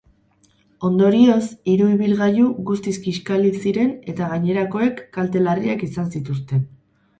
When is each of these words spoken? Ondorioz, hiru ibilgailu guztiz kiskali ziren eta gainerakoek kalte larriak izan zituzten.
Ondorioz, 0.87 1.43
hiru 1.73 1.89
ibilgailu 1.97 2.47
guztiz 2.71 2.95
kiskali 3.05 3.53
ziren 3.59 3.93
eta 4.15 4.33
gainerakoek 4.33 5.07
kalte 5.21 5.47
larriak 5.47 5.89
izan 5.93 6.13
zituzten. 6.19 6.69